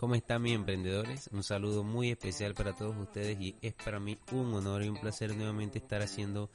¿Cómo 0.00 0.14
están 0.14 0.40
mis 0.40 0.54
emprendedores? 0.54 1.28
Un 1.30 1.42
saludo 1.42 1.84
muy 1.84 2.10
especial 2.10 2.54
para 2.54 2.74
todos 2.74 2.96
ustedes 2.96 3.38
y 3.38 3.54
es 3.60 3.74
para 3.74 4.00
mí 4.00 4.16
un 4.32 4.54
honor 4.54 4.82
y 4.82 4.88
un 4.88 4.96
placer 4.96 5.36
nuevamente 5.36 5.76
estar 5.76 6.00
haciendo 6.00 6.48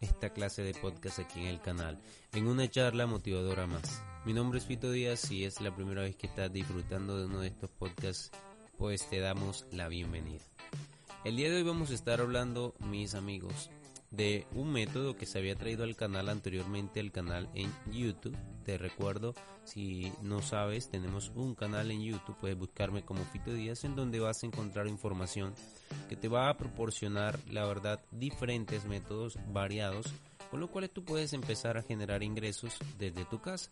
esta 0.00 0.30
clase 0.30 0.62
de 0.62 0.72
podcast 0.72 1.18
aquí 1.18 1.40
en 1.40 1.46
el 1.46 1.60
canal, 1.60 2.00
en 2.32 2.46
una 2.46 2.70
charla 2.70 3.08
motivadora 3.08 3.66
más. 3.66 4.00
Mi 4.24 4.32
nombre 4.32 4.60
es 4.60 4.66
Fito 4.66 4.92
Díaz 4.92 5.32
y 5.32 5.44
es 5.44 5.60
la 5.60 5.74
primera 5.74 6.02
vez 6.02 6.14
que 6.14 6.28
estás 6.28 6.52
disfrutando 6.52 7.18
de 7.18 7.26
uno 7.26 7.40
de 7.40 7.48
estos 7.48 7.70
podcasts, 7.70 8.30
pues 8.78 9.04
te 9.10 9.18
damos 9.18 9.66
la 9.72 9.88
bienvenida. 9.88 10.44
El 11.24 11.34
día 11.34 11.50
de 11.50 11.56
hoy 11.56 11.64
vamos 11.64 11.90
a 11.90 11.94
estar 11.94 12.20
hablando, 12.20 12.72
mis 12.78 13.16
amigos, 13.16 13.68
de 14.12 14.46
un 14.52 14.70
método 14.70 15.16
que 15.16 15.26
se 15.26 15.38
había 15.38 15.56
traído 15.56 15.84
al 15.84 15.96
canal 15.96 16.28
anteriormente, 16.28 17.00
el 17.00 17.10
canal 17.10 17.48
en 17.54 17.72
YouTube. 17.90 18.36
Te 18.64 18.78
recuerdo, 18.78 19.34
si 19.64 20.12
no 20.22 20.42
sabes, 20.42 20.88
tenemos 20.88 21.32
un 21.34 21.54
canal 21.54 21.90
en 21.90 22.02
YouTube, 22.02 22.36
puedes 22.38 22.56
buscarme 22.56 23.02
como 23.02 23.24
Fito 23.24 23.52
Díaz, 23.52 23.84
en 23.84 23.96
donde 23.96 24.20
vas 24.20 24.42
a 24.42 24.46
encontrar 24.46 24.86
información 24.86 25.54
que 26.08 26.16
te 26.16 26.28
va 26.28 26.48
a 26.48 26.56
proporcionar, 26.56 27.38
la 27.50 27.64
verdad, 27.64 28.00
diferentes 28.12 28.84
métodos 28.84 29.38
variados, 29.48 30.06
con 30.50 30.60
lo 30.60 30.68
cual 30.68 30.90
tú 30.90 31.04
puedes 31.04 31.32
empezar 31.32 31.78
a 31.78 31.82
generar 31.82 32.22
ingresos 32.22 32.76
desde 32.98 33.24
tu 33.24 33.40
casa. 33.40 33.70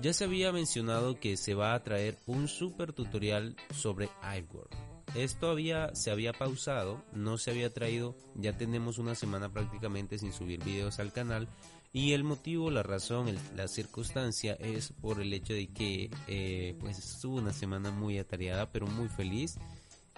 Ya 0.00 0.14
se 0.14 0.24
había 0.24 0.50
mencionado 0.52 1.18
que 1.18 1.36
se 1.36 1.54
va 1.54 1.74
a 1.74 1.82
traer 1.82 2.16
un 2.26 2.48
super 2.48 2.94
tutorial 2.94 3.56
sobre 3.74 4.08
iWork 4.38 4.99
esto 5.14 5.50
había, 5.50 5.94
se 5.94 6.10
había 6.10 6.32
pausado, 6.32 7.02
no 7.12 7.38
se 7.38 7.50
había 7.50 7.72
traído, 7.72 8.16
ya 8.34 8.56
tenemos 8.56 8.98
una 8.98 9.14
semana 9.14 9.52
prácticamente 9.52 10.18
sin 10.18 10.32
subir 10.32 10.62
videos 10.64 10.98
al 11.00 11.12
canal 11.12 11.48
y 11.92 12.12
el 12.12 12.22
motivo, 12.22 12.70
la 12.70 12.84
razón, 12.84 13.34
la 13.56 13.66
circunstancia 13.66 14.54
es 14.54 14.92
por 15.00 15.20
el 15.20 15.32
hecho 15.32 15.54
de 15.54 15.66
que 15.68 16.10
eh, 16.28 16.76
pues 16.80 16.98
estuvo 16.98 17.38
una 17.38 17.52
semana 17.52 17.90
muy 17.90 18.18
atareada 18.18 18.70
pero 18.70 18.86
muy 18.86 19.08
feliz. 19.08 19.58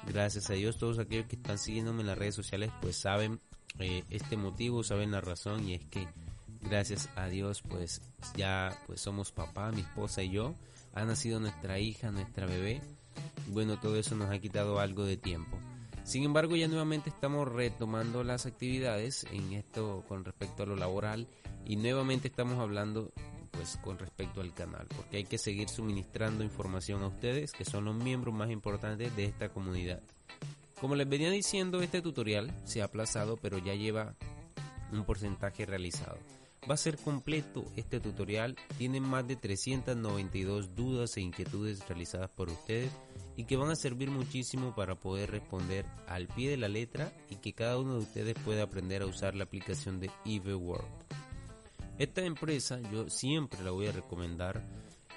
Gracias 0.07 0.51
a 0.51 0.55
Dios 0.55 0.77
todos 0.77 0.99
aquellos 0.99 1.27
que 1.27 1.37
están 1.37 1.59
siguiéndome 1.59 2.03
en 2.03 2.09
las 2.09 2.19
redes 2.19 2.35
sociales 2.35 2.71
pues 2.83 2.97
saben 2.97 3.41
eh, 3.79 4.05
este 4.11 4.37
motivo, 4.37 4.85
saben 4.85 5.13
la 5.13 5.23
razón 5.23 5.67
y 5.67 5.75
es 5.75 5.85
que 5.87 6.07
gracias 6.63 7.09
a 7.17 7.27
Dios 7.27 7.63
pues 7.63 8.01
ya 8.37 8.77
pues 8.87 9.01
somos 9.01 9.33
papá, 9.33 9.71
mi 9.73 9.83
esposa 9.83 10.23
y 10.23 10.31
yo, 10.31 10.55
ha 10.95 11.05
nacido 11.05 11.41
nuestra 11.41 11.79
hija, 11.79 12.11
nuestra 12.11 12.47
bebé 12.47 12.81
bueno, 13.49 13.79
todo 13.79 13.97
eso 13.97 14.15
nos 14.15 14.31
ha 14.31 14.39
quitado 14.39 14.79
algo 14.79 15.05
de 15.05 15.17
tiempo. 15.17 15.59
Sin 16.05 16.25
embargo, 16.25 16.57
ya 16.57 16.69
nuevamente 16.69 17.11
estamos 17.11 17.49
retomando 17.49 18.25
las 18.25 18.47
actividades 18.47 19.25
en 19.31 19.53
esto 19.53 20.05
con 20.09 20.25
respecto 20.25 20.63
a 20.63 20.67
lo 20.67 20.77
laboral 20.77 21.29
y 21.65 21.77
nuevamente 21.77 22.29
estamos 22.29 22.59
hablando 22.59 23.13
pues 23.53 23.79
con 23.83 23.99
respecto 23.99 24.41
al 24.41 24.55
canal, 24.55 24.87
porque 24.97 25.19
hay 25.19 25.25
que 25.25 25.39
seguir 25.39 25.69
suministrando 25.69 26.43
información 26.43 27.03
a 27.03 27.09
ustedes 27.09 27.53
que 27.53 27.67
son 27.67 27.85
los 27.85 27.95
miembros 27.95 28.35
más 28.35 28.51
importantes 28.51 29.15
de 29.15 29.27
esta 29.27 29.51
comunidad. 29.51 30.01
Como 30.81 30.97
les 30.97 31.09
venía 31.09 31.31
diciendo, 31.31 31.83
este 31.83 32.01
tutorial 32.03 32.53
se 32.65 32.83
ha 32.83 32.87
aplazado, 32.87 33.37
pero 33.37 33.59
ya 33.59 33.75
lleva 33.75 34.17
un 34.91 35.05
porcentaje 35.05 35.67
realizado. 35.67 36.19
Va 36.71 36.75
a 36.75 36.79
ser 36.79 36.97
completo 36.97 37.65
este 37.75 37.99
tutorial, 37.99 38.57
tiene 38.79 39.01
más 39.01 39.27
de 39.27 39.35
392 39.35 40.77
dudas 40.77 41.17
e 41.17 41.21
inquietudes 41.21 41.87
realizadas 41.89 42.31
por 42.31 42.51
ustedes 42.51 42.93
y 43.37 43.45
que 43.45 43.57
van 43.57 43.71
a 43.71 43.77
servir 43.77 44.13
muchísimo 44.13 44.73
para 44.73 44.95
poder 44.95 45.33
responder 45.33 45.85
al 46.07 46.29
pie 46.29 46.51
de 46.51 46.57
la 46.57 46.69
letra 46.69 47.13
y 47.29 47.37
que 47.37 47.53
cada 47.53 47.79
uno 47.79 47.95
de 47.95 48.01
ustedes 48.01 48.37
pueda 48.45 48.63
aprender 48.63 49.03
a 49.03 49.07
usar 49.07 49.35
la 49.35 49.43
aplicación 49.43 49.99
de 49.99 50.11
EveWorld. 50.25 50.87
Esta 51.99 52.23
empresa 52.23 52.81
yo 52.93 53.09
siempre 53.11 53.63
la 53.65 53.73
voy 53.73 53.89
a 53.89 53.93
recomendar 53.93 54.65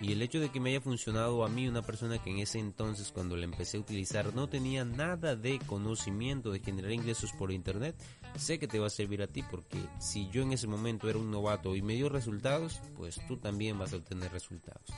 y 0.02 0.12
el 0.12 0.22
hecho 0.22 0.40
de 0.40 0.50
que 0.50 0.60
me 0.60 0.72
haya 0.72 0.82
funcionado 0.82 1.46
a 1.46 1.50
mí 1.50 1.68
una 1.68 1.82
persona 1.82 2.22
que 2.22 2.30
en 2.30 2.40
ese 2.40 2.60
entonces 2.60 3.12
cuando 3.14 3.38
la 3.38 3.46
empecé 3.46 3.78
a 3.78 3.80
utilizar 3.80 4.34
no 4.36 4.50
tenía 4.50 4.84
nada 4.84 5.36
de 5.36 5.60
conocimiento 5.60 6.52
de 6.52 6.60
generar 6.60 6.92
ingresos 6.92 7.32
por 7.32 7.52
internet, 7.52 7.96
sé 8.36 8.60
que 8.60 8.68
te 8.68 8.80
va 8.80 8.88
a 8.88 8.90
servir 8.90 9.22
a 9.22 9.28
ti 9.28 9.42
porque 9.50 9.80
si 10.00 10.30
yo 10.30 10.42
en 10.42 10.52
ese 10.52 10.68
momento 10.68 11.10
era 11.10 11.18
un 11.18 11.32
novato 11.32 11.76
y 11.76 11.82
me 11.82 11.94
dio 11.94 12.10
resultados, 12.10 12.82
pues 12.98 13.22
tú 13.28 13.38
también 13.38 13.80
vas 13.80 13.94
a 13.94 13.98
obtener 13.98 14.32
resultados. 14.32 14.90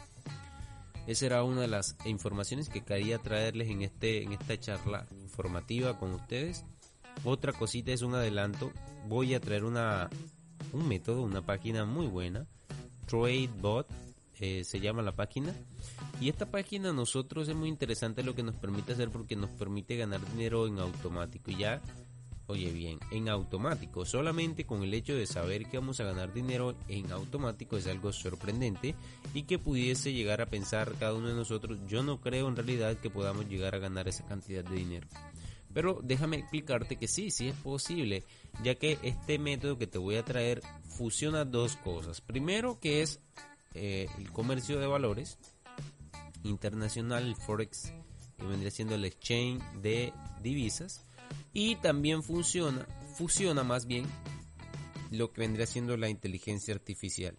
Esa 1.06 1.26
era 1.28 1.44
una 1.44 1.62
de 1.62 1.68
las 1.68 1.96
informaciones 2.06 2.68
que 2.68 2.84
quería 2.84 3.20
traerles 3.20 3.70
en, 3.70 3.84
este, 3.84 4.24
en 4.24 4.34
esta 4.34 4.60
charla 4.60 5.06
informativa 5.22 5.98
con 5.98 6.12
ustedes. 6.14 6.66
Otra 7.24 7.54
cosita 7.54 7.92
es 7.92 8.02
un 8.02 8.16
adelanto. 8.16 8.74
Voy 9.08 9.34
a 9.34 9.40
traer 9.40 9.64
una, 9.64 10.10
un 10.74 10.88
método, 10.88 11.22
una 11.22 11.44
página 11.44 11.86
muy 11.86 12.08
buena. 12.08 12.46
TradeBot 13.06 13.88
eh, 14.40 14.64
se 14.64 14.80
llama 14.80 15.02
la 15.02 15.16
página. 15.16 15.54
Y 16.20 16.30
esta 16.30 16.50
página 16.50 16.90
a 16.90 16.94
nosotros 16.94 17.48
es 17.48 17.56
muy 17.56 17.70
interesante 17.70 18.24
lo 18.24 18.36
que 18.36 18.44
nos 18.44 18.56
permite 18.56 18.94
hacer 18.94 19.10
porque 19.10 19.36
nos 19.36 19.50
permite 19.52 19.98
ganar 19.98 20.22
dinero 20.32 20.68
en 20.68 20.80
automático. 20.80 21.52
Ya 21.52 21.82
Oye 22.50 22.72
bien, 22.72 22.98
en 23.12 23.28
automático, 23.28 24.06
solamente 24.06 24.66
con 24.66 24.82
el 24.82 24.94
hecho 24.94 25.14
de 25.14 25.28
saber 25.28 25.68
que 25.68 25.78
vamos 25.78 26.00
a 26.00 26.06
ganar 26.06 26.34
dinero 26.34 26.76
en 26.88 27.12
automático 27.12 27.76
es 27.76 27.88
algo 27.88 28.14
sorprendente 28.14 28.96
y 29.34 29.44
que 29.44 29.60
pudiese 29.60 30.14
llegar 30.14 30.40
a 30.40 30.46
pensar 30.46 30.94
cada 30.98 31.14
uno 31.14 31.28
de 31.28 31.34
nosotros, 31.34 31.78
yo 31.90 32.04
no 32.04 32.22
creo 32.22 32.48
en 32.48 32.56
realidad 32.56 32.96
que 33.00 33.10
podamos 33.10 33.50
llegar 33.50 33.76
a 33.76 33.80
ganar 33.80 34.08
esa 34.08 34.26
cantidad 34.26 34.64
de 34.64 34.78
dinero. 34.78 35.08
Pero 35.74 36.00
déjame 36.02 36.38
explicarte 36.38 36.96
que 36.96 37.10
sí, 37.10 37.32
sí 37.32 37.50
es 37.50 37.56
posible, 37.56 38.24
ya 38.64 38.76
que 38.76 38.98
este 39.04 39.38
método 39.40 39.78
que 39.78 39.86
te 39.86 39.98
voy 39.98 40.16
a 40.16 40.24
traer 40.24 40.62
fusiona 40.86 41.44
dos 41.44 41.76
cosas. 41.76 42.22
Primero 42.22 42.80
que 42.80 43.02
es 43.02 43.20
eh, 43.74 44.08
el 44.18 44.32
comercio 44.32 44.80
de 44.80 44.88
valores 44.88 45.38
internacional, 46.44 47.24
el 47.24 47.36
Forex, 47.36 47.94
que 48.38 48.46
vendría 48.46 48.72
siendo 48.72 48.96
el 48.96 49.06
exchange 49.06 49.64
de 49.82 50.14
divisas 50.42 51.06
y 51.54 51.76
también 51.78 52.24
funciona, 52.24 52.86
fusiona 53.16 53.64
más 53.64 53.86
bien 53.86 54.06
lo 55.12 55.32
que 55.32 55.42
vendría 55.42 55.66
siendo 55.66 55.98
la 55.98 56.10
inteligencia 56.10 56.74
artificial. 56.74 57.38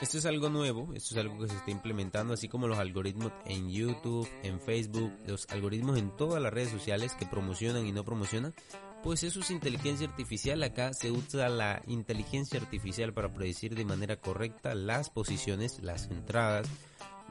Esto 0.00 0.16
es 0.16 0.24
algo 0.24 0.48
nuevo, 0.48 0.94
esto 0.94 1.14
es 1.14 1.20
algo 1.20 1.38
que 1.38 1.48
se 1.48 1.56
está 1.56 1.70
implementando, 1.70 2.32
así 2.32 2.48
como 2.48 2.66
los 2.66 2.78
algoritmos 2.78 3.32
en 3.44 3.70
YouTube, 3.70 4.26
en 4.42 4.58
Facebook, 4.58 5.12
los 5.26 5.46
algoritmos 5.50 5.98
en 5.98 6.16
todas 6.16 6.42
las 6.42 6.50
redes 6.50 6.70
sociales 6.70 7.12
que 7.12 7.26
promocionan 7.26 7.86
y 7.86 7.92
no 7.92 8.02
promocionan, 8.02 8.54
pues 9.02 9.22
eso 9.22 9.40
es 9.40 9.50
inteligencia 9.50 10.08
artificial. 10.08 10.62
Acá 10.62 10.92
se 10.92 11.10
usa 11.10 11.48
la 11.48 11.82
inteligencia 11.86 12.60
artificial 12.60 13.12
para 13.12 13.32
predecir 13.32 13.74
de 13.74 13.84
manera 13.84 14.16
correcta 14.16 14.74
las 14.74 15.10
posiciones, 15.10 15.82
las 15.82 16.06
entradas, 16.10 16.68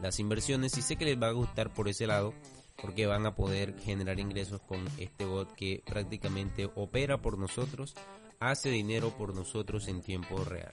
las 0.01 0.19
inversiones 0.19 0.77
y 0.77 0.81
sé 0.81 0.95
que 0.95 1.05
les 1.05 1.21
va 1.21 1.27
a 1.27 1.33
gustar 1.33 1.73
por 1.73 1.89
ese 1.89 2.07
lado 2.07 2.33
porque 2.81 3.07
van 3.07 3.25
a 3.25 3.35
poder 3.35 3.77
generar 3.79 4.19
ingresos 4.19 4.61
con 4.61 4.85
este 4.97 5.25
bot 5.25 5.53
que 5.53 5.83
prácticamente 5.85 6.69
opera 6.75 7.21
por 7.21 7.37
nosotros, 7.37 7.95
hace 8.39 8.69
dinero 8.69 9.15
por 9.17 9.35
nosotros 9.35 9.87
en 9.87 10.01
tiempo 10.01 10.43
real. 10.43 10.71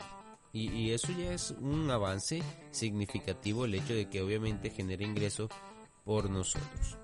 Y, 0.53 0.93
eso 0.93 1.09
ya 1.13 1.35
es 1.35 1.51
un 1.61 1.91
avance 1.91 2.43
significativo, 2.71 3.67
el 3.67 3.75
hecho 3.75 3.93
de 3.93 4.09
que 4.09 4.23
obviamente 4.23 4.71
genere 4.71 5.05
ingresos 5.05 5.51
por 6.03 6.31
nosotros. 6.31 6.97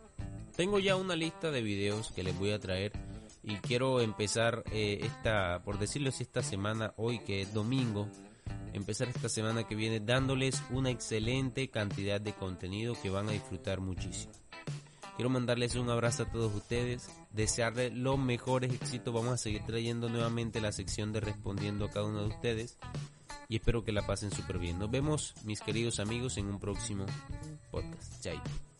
Tengo 0.57 0.79
ya 0.79 0.97
una 0.97 1.17
lista 1.17 1.51
de 1.51 1.61
videos 1.61 2.13
que 2.13 2.23
les 2.23 2.39
voy 2.39 2.53
a 2.53 2.61
traer 2.61 2.93
y 3.43 3.57
quiero 3.57 4.01
empezar 4.01 4.63
eh, 4.71 5.01
esta, 5.03 5.63
por 5.65 5.79
decirlo 5.79 6.11
así, 6.11 6.23
esta 6.23 6.43
semana, 6.43 6.95
hoy 6.97 7.19
que 7.21 7.43
es 7.43 7.53
domingo, 7.53 8.09
empezar 8.73 9.09
esta 9.09 9.29
semana 9.29 9.65
que 9.65 9.75
viene 9.75 10.01
dándoles 10.01 10.63
una 10.71 10.91
excelente 10.91 11.69
cantidad 11.69 12.21
de 12.21 12.33
contenido 12.33 12.95
que 13.01 13.11
van 13.11 13.29
a 13.29 13.33
disfrutar 13.33 13.81
muchísimo. 13.81 14.33
Quiero 15.17 15.29
mandarles 15.29 15.75
un 15.75 15.91
abrazo 15.91 16.23
a 16.23 16.31
todos 16.31 16.55
ustedes, 16.55 17.11
desearles 17.31 17.93
los 17.93 18.19
mejores 18.19 18.73
éxitos. 18.73 19.13
Vamos 19.13 19.35
a 19.35 19.37
seguir 19.37 19.63
trayendo 19.65 20.09
nuevamente 20.09 20.61
la 20.61 20.73
sección 20.73 21.13
de 21.13 21.21
respondiendo 21.21 21.85
a 21.85 21.91
cada 21.91 22.07
uno 22.07 22.23
de 22.23 22.29
ustedes 22.29 22.79
y 23.49 23.57
espero 23.57 23.85
que 23.85 23.93
la 23.93 24.07
pasen 24.07 24.31
súper 24.31 24.59
bien. 24.59 24.79
Nos 24.79 24.91
vemos, 24.91 25.35
mis 25.45 25.61
queridos 25.61 26.01
amigos, 26.01 26.39
en 26.39 26.47
un 26.47 26.59
próximo 26.59 27.05
podcast. 27.71 28.23
Chao. 28.23 28.72